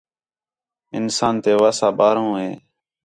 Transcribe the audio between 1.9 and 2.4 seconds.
ٻاہروں